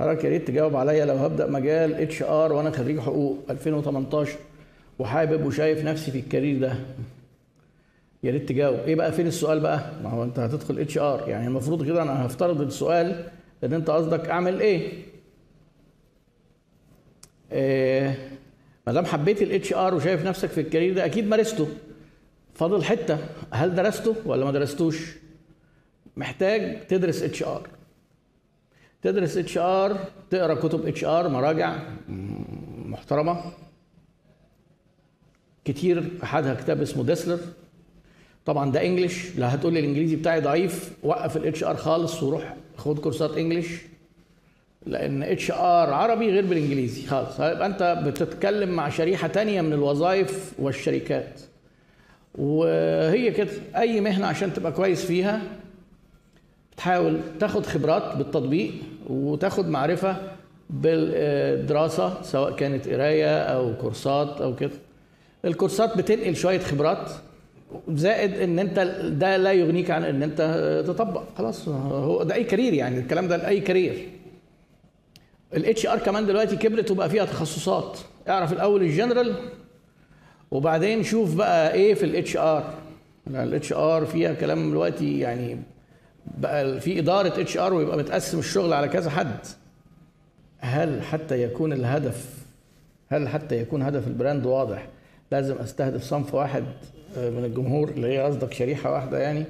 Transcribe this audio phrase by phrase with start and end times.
[0.00, 4.38] حضرتك يا ريت تجاوب عليا لو هبدأ مجال HR وأنا خريج حقوق 2018
[4.98, 6.74] وحابب وشايف نفسي في ال career ده.
[8.22, 8.78] يا ريت تجاوب.
[8.78, 12.60] إيه بقى؟ فين السؤال بقى؟ ما هو أنت هتدخل HR يعني المفروض كده أنا هفترض
[12.60, 13.24] السؤال
[13.64, 14.92] إن أنت قصدك أعمل إيه؟
[17.52, 18.18] إيه
[18.86, 21.68] ما دام حبيت ال HR وشايف نفسك في ال career ده أكيد مارسته.
[22.54, 23.18] فاضل حتة.
[23.50, 25.12] هل درسته ولا ما درستوش؟
[26.16, 27.68] محتاج تدرس اتش ار
[29.02, 29.98] تدرس اتش ار
[30.30, 31.76] تقرأ كتب اتش ار مراجع
[32.84, 33.40] محترمة.
[35.64, 37.38] كتير أحدها كتاب اسمه ديسلر
[38.46, 42.98] طبعا ده English لا هتقول لي الإنجليزي بتاعي ضعيف وقف ال HR خالص وروح خد
[42.98, 43.68] كورسات English
[44.86, 47.40] لأن HR عربي غير بالإنجليزي خالص.
[47.40, 51.40] هيبقى أنت بتتكلم مع شريحة تانية من الوظائف والشركات.
[52.34, 53.50] وهي كده.
[53.76, 55.42] أي مهنة عشان تبقى كويس فيها
[56.80, 58.72] تحاول تاخد خبرات بالتطبيق
[59.10, 60.16] وتاخد معرفة
[60.70, 64.70] بالدراسة سواء كانت قراية أو كورسات أو كده.
[65.44, 67.10] الكورسات بتنقل شوية خبرات
[67.88, 68.78] زائد إن أنت
[69.18, 70.40] ده لا يغنيك عن إن أنت
[70.86, 71.22] تطبق.
[71.38, 74.08] خلاص هو ده أي career يعني الكلام ده لأي career.
[75.56, 77.98] ال HR كمان دلوقتي كبرت وبقى فيها تخصصات.
[78.28, 79.34] اعرف الأول الجنرال
[80.50, 82.74] وبعدين شوف بقى إيه في الاتش ار
[83.26, 85.58] الاتش ار فيها كلام دلوقتي يعني
[86.38, 89.38] بقى في إدارة HR ويبقى متقسم الشغل على كذا حد.
[90.58, 92.26] هل حتى يكون الهدف
[93.08, 94.86] هل حتى يكون هدف ال brand واضح؟
[95.32, 96.64] لازم أستهدف صنف واحد
[97.16, 99.44] من الجمهور اللي هي قصدك شريحة واحدة يعني.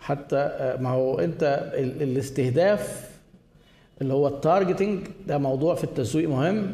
[0.00, 3.10] حتى ما هو أنت الاستهداف
[4.00, 6.72] اللي هو ال targeting ده موضوع في التسويق مهم.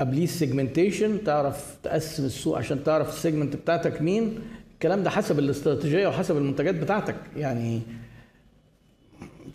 [0.00, 4.38] قبليه ال segmentation تعرف تقسم السوق عشان تعرف ال segment بتاعتك مين.
[4.82, 7.14] الكلام ده حسب الاستراتيجية وحسب المنتجات بتاعتك.
[7.36, 7.82] يعني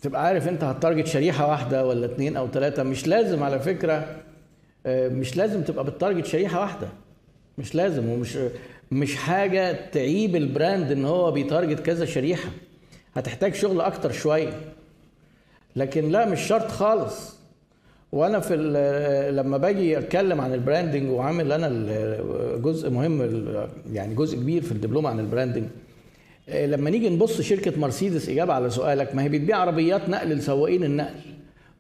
[0.02, 4.22] تبقى عارف انت ه target شريحة واحدة ولا اتنين أو ثلاثة مش لازم على فكرة
[4.88, 6.88] مش لازم تبقى ب target شريحة واحدة.
[7.58, 8.38] مش لازم ومش
[8.92, 12.50] مش حاجة تعيب ال brand إن هو بي target كذا شريحة.
[13.16, 14.54] هتحتاج شغل أكتر شوية.
[15.76, 17.37] لكن لا مش شرط خالص.
[18.12, 18.56] وأنا في
[19.36, 21.68] لما باجي أتكلم عن ال branding وعامل أنا
[22.58, 23.42] جزء مهم
[23.94, 25.64] يعني جزء كبير في الدبلومة عن ال branding
[26.54, 31.20] لما نيجي نبص شركة مرسيدس إجابة على سؤالك ما هي بتبيع عربيات نقل لسواقين النقل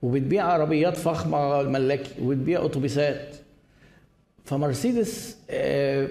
[0.01, 3.35] وبتبيع عربيات فخمة ملاكي وبتبيع اتوبيسات
[4.45, 5.37] فمرسيدس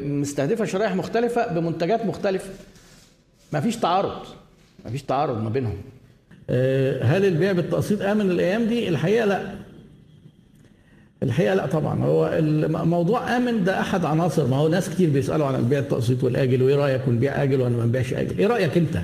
[0.03, 2.50] مستهدفة شرائح مختلفة بمنتجات مختلفة.
[3.53, 4.27] ما فيش تعارض
[4.84, 5.77] ما فيش تعارض ما بينهم.
[7.03, 9.66] هل البيع بالتقسيط آمن الأيام دي؟ الحقيقة لا.
[11.22, 12.04] الحقيقة لا طبعا.
[12.04, 14.47] هو الموضوع آمن ده أحد عناصر.
[14.47, 17.84] ما هو ناس كتير بيسألوا عن البيع التقسيط والآجل وإيه رأيك ونبيع آجل ولا ما
[17.84, 19.03] نبيعش آجل؟ إيه رأيك أنت؟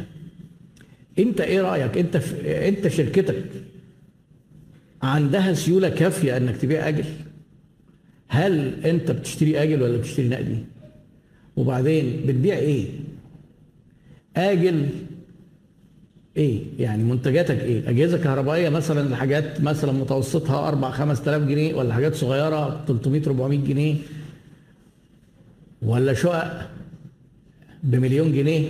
[1.18, 3.44] أنت إيه رأيك؟ أنت في أنت شركتك
[5.02, 7.04] عندها سيولة كافية إنك تبيع آجل؟
[8.28, 10.58] هل أنت بتشتري آجل ولا بتشتري نقدي؟
[11.56, 12.86] وبعدين بتبيع إيه؟
[14.36, 14.86] آجل
[16.36, 22.14] إيه؟ يعني منتجاتك إيه؟ أجهزة كهربائية مثلا لحاجات مثلا متوسطها 4 5000 جنيه ولا حاجات
[22.14, 23.94] صغيرة 300 400 جنيه
[25.82, 26.68] ولا شقق
[27.82, 28.68] بمليون جنيه.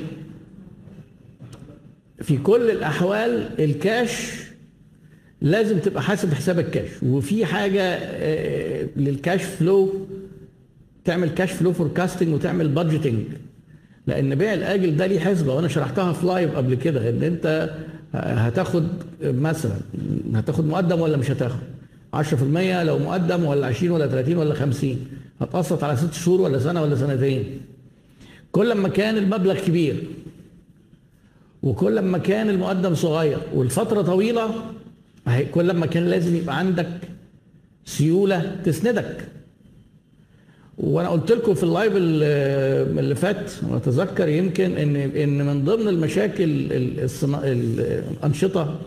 [2.23, 4.33] في كل الأحوال الكاش
[5.41, 6.89] لازم تبقى حاسب حساب الكاش.
[7.03, 7.99] وفي حاجة
[8.97, 10.07] لل cash flow
[11.05, 13.25] تعمل cash flow forecasting وتعمل budgeting
[14.07, 17.71] لأن بيع الاجل ده ليه حسبه وأنا شرحتها في live قبل كده ان انت
[18.15, 18.87] هتاخد
[19.23, 19.77] مثلا
[20.35, 21.59] هتاخد مقدم ولا مش هتاخد؟
[22.17, 22.23] 10%
[22.83, 24.97] لو مقدم ولا 20 ولا 30 ولا 50
[25.41, 27.61] هتقسط على ست شهور ولا سنة ولا سنتين.
[28.53, 30.05] كل ما كان المبلغ كبير
[31.63, 34.51] وكل ما كان المقدم صغير والفترة طويلة
[35.51, 36.89] كل ما كان لازم يبقى عندك
[37.85, 39.29] سيولة تسندك.
[40.79, 46.45] وأنا قلت لكم في اللايف اللي فات اتذكر يمكن ان ان من ضمن المشاكل.
[47.45, 48.79] الأنشطة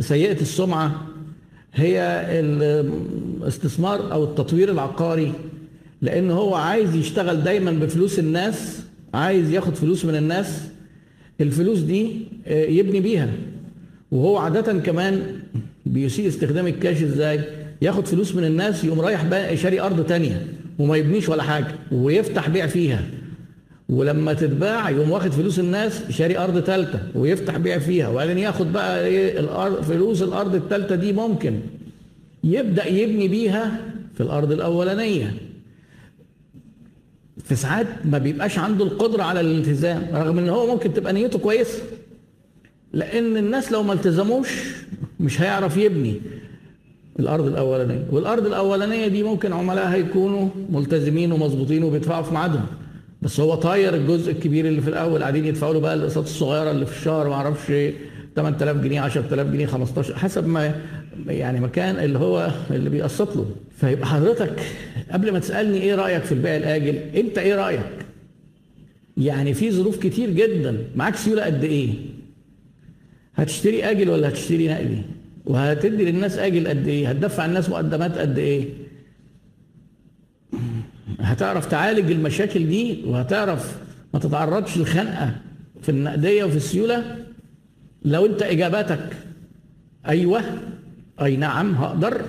[0.00, 1.06] سيئة السمعة
[1.74, 5.32] هي الاستثمار أو التطوير العقاري
[6.02, 8.80] لأن هو عايز يشتغل دايما بفلوس الناس
[9.14, 10.60] عايز ياخد فلوس من الناس
[11.40, 12.10] الفلوس دي
[12.46, 13.28] يبني بيها
[14.12, 15.22] وهو عادة كمان
[15.86, 17.40] بيسيء استخدام الكاش إزاي
[17.82, 20.46] ياخد فلوس من الناس يقوم رايح بقى شاري أرض تانية
[20.78, 23.02] وما يبنيش ولا حاجة ويفتح بيع فيها.
[23.88, 28.08] ولما تتباع يقوم واخد فلوس الناس شاري أرض ثالثه ويفتح بيع فيها.
[28.08, 31.60] وبعدين ياخد بقى إيه الأرض فلوس الأرض الثالثه دي ممكن
[32.44, 33.80] يبدأ يبني بيها
[34.14, 35.34] في الأرض الأولانية.
[37.44, 41.82] في ساعات ما بيبقاش عنده القدرة على الالتزام رغم إن هو ممكن تبقى نيته كويسة.
[42.92, 44.48] لأن الناس لو ما التزموش
[45.20, 46.20] مش هيعرف يبني.
[47.18, 48.04] الأرض الأولانية.
[48.10, 52.66] والأرض الأولانية دي ممكن عملائها يكونوا ملتزمين ومظبوطين وبيدفعوا في ميعادهم.
[53.22, 56.86] بس هو طاير الجزء الكبير اللي في الأول قاعدين يدفعوا له بقى الأقساط الصغيرة اللي
[56.86, 57.72] في الشهر ما أعرفش
[58.36, 60.74] 8000 جنيه 10000 جنيه 15 حسب ما
[61.26, 63.46] يعني مكان اللي هو اللي بيقسط له.
[63.76, 64.60] فيبقى حضرتك
[65.12, 67.80] قبل ما تسألني إيه رأيك في البيع الآجل أنت إيه رأيك؟
[69.16, 71.88] يعني في ظروف كتير جدا معاك سيولة قد إيه؟
[73.34, 74.98] هتشتري آجل ولا هتشتري نقدي؟
[75.48, 78.68] وهتدي للناس أجل قد إيه؟ هتدفع الناس مقدمات قد إيه؟
[81.20, 83.78] هتعرف تعالج المشاكل دي وهتعرف
[84.14, 85.34] ما تتعرضش لخنقة
[85.82, 87.16] في النقدية وفي السيولة
[88.04, 89.16] لو أنت إجاباتك
[90.08, 90.42] أيوه
[91.22, 92.20] أي نعم هقدر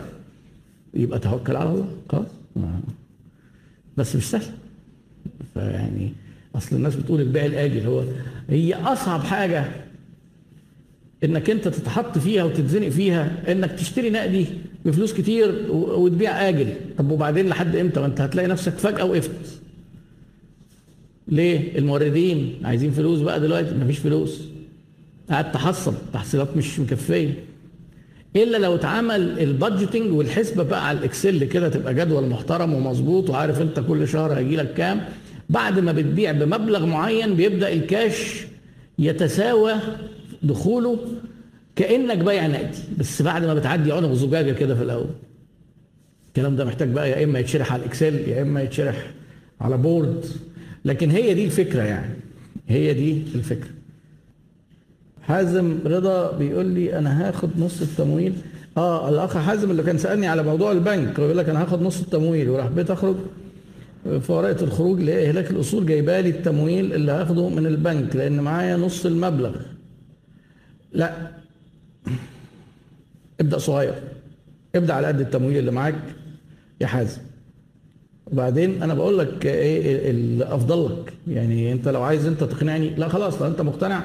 [0.94, 2.28] يبقى توكل على الله خلاص.
[3.98, 4.44] بس مش سهل.
[5.54, 6.14] فيعني
[6.56, 8.04] أصل الناس بتقول البيع الآجل هو
[8.50, 9.66] هي أصعب حاجة
[11.24, 14.46] إنك أنت تتحط فيها وتتزنق فيها إنك تشتري نقدي
[14.86, 16.74] بفلوس كتير وتبيع آجل.
[16.98, 19.32] طب وبعدين لحد إمتى؟ ما انت هتلاقي نفسك فجأة وقفت.
[21.28, 23.76] ليه؟ الموردين عايزين فلوس بقى دلوقتي.
[23.76, 24.42] مفيش فلوس.
[25.30, 25.94] قاعد تحصل.
[26.14, 27.34] تحصيلات مش مكفية.
[28.36, 33.30] إلا لو اتعمل ال budgeting والحسبة بقى على ال Excel كده تبقى جدول محترم ومظبوط
[33.30, 35.02] وعارف أنت كل شهر هيجي لك كام.
[35.50, 38.46] بعد ما بتبيع بمبلغ معين بيبدأ الكاش
[39.00, 39.74] يتساوى
[40.44, 40.98] دخوله
[41.76, 45.10] كأنك بايع نقدي بس بعد ما بتعدي عنق زجاجة كده في الأول.
[46.28, 49.12] الكلام ده محتاج بقى يا إما يتشرح على ال Excel يا إما يتشرح
[49.62, 50.26] على board.
[50.86, 52.14] لكن هي دي الفكرة يعني.
[52.68, 53.70] هي دي الفكرة.
[55.22, 58.34] حازم رضا بيقول لي أنا هاخد نص التمويل.
[58.78, 62.50] آه الأخ حازم اللي كان سألني على موضوع البنك بيقول لك أنا هاخد نص التمويل.
[62.50, 63.16] وراح بيت أخرج
[64.22, 69.06] في ورقه الخروج لاهلاك الأصول جايبه لي التمويل اللي هاخده من البنك لأن معايا نص
[69.06, 69.56] المبلغ.
[70.94, 71.32] لا.
[73.40, 73.94] ابدأ صغير.
[74.76, 75.96] ابدأ على قد التمويل اللي معاك
[76.82, 77.22] يا حازم.
[78.32, 81.14] وبعدين أنا بقول لك إيه الأفضل لك.
[81.28, 82.90] يعني أنت لو عايز أنت تقنعني.
[82.90, 84.04] لا خلاص لو أنت مقتنع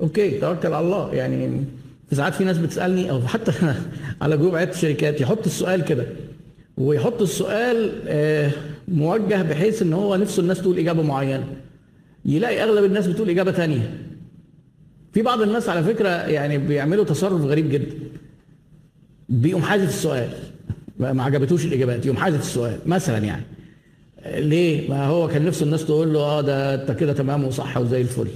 [0.00, 1.14] okay توكل على الله.
[1.14, 1.64] يعني
[2.12, 3.52] ساعات في ناس بتسألني أو حتى
[4.22, 6.06] على group عيادة الشركات يحط السؤال كده
[6.78, 7.92] ويحط السؤال
[8.88, 11.46] موجه بحيث إن هو نفسه الناس تقول إجابة معينة.
[12.24, 13.98] يلاقي أغلب الناس بتقول إجابة ثانية
[15.14, 17.94] في بعض الناس على فكرة يعني بيعملوا تصرف غريب جدا.
[19.28, 20.28] بيقوم حاذف السؤال.
[20.98, 22.06] ما عجبتوش الإجابات.
[22.06, 23.44] يقوم حاذف السؤال مثلا يعني.
[24.26, 28.00] ليه؟ ما هو كان نفسه الناس تقول له آه ده أنت كده تمام وصح وزي
[28.00, 28.28] الفل.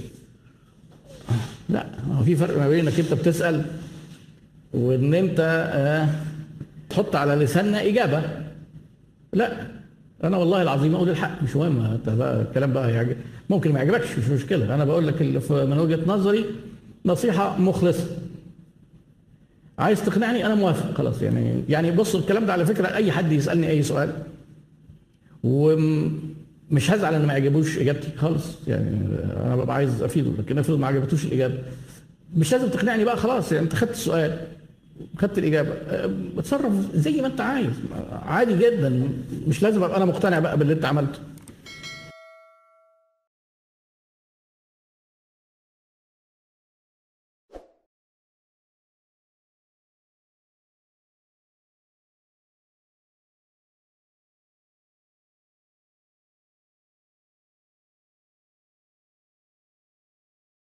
[1.69, 3.65] لا هو في فرق ما بين إنك أنت بتسأل
[4.73, 6.07] وإن أنت آه
[6.89, 8.21] تحط على لساننا إجابة.
[9.33, 9.67] لا
[10.23, 11.43] أنا والله العظيم أقول الحق.
[11.43, 11.81] مش مهم.
[11.81, 13.15] انت بقى الكلام بقى يعجب
[13.49, 14.75] ممكن ما يعجبكش مش مشكلة.
[14.75, 15.21] أنا بقول لك
[15.51, 16.45] من وجهة نظري
[17.05, 18.05] نصيحة مخلصة.
[19.79, 20.93] عايز تقنعني؟ أنا موافق.
[20.93, 24.13] خلاص يعني يعني بص الكلام ده على فكرة أي حد يسألني أي سؤال
[25.43, 28.07] ومش هزعل إن ما يعجبوش إجابتي.
[28.17, 28.89] خالص يعني
[29.45, 31.57] أنا ببقى عايز أفيده لكن افرض ما عجبتوش الإجابة.
[32.35, 34.37] مش لازم تقنعني بقى خلاص يعني أنت خدت السؤال
[35.17, 35.73] خدت الإجابة.
[36.37, 37.69] اتصرف زي ما أنت عايز.
[38.11, 39.09] عادي جدا.
[39.47, 41.19] مش لازم أبقى أنا مقتنع بقى باللي أنت عملته.